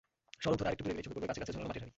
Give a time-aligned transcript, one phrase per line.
[0.43, 1.89] সড়ক ধরে আরেকটু দূরে গেলেই চোখে পড়বে গাছে গাছে ঝোলানো মাটির হাঁড়ি।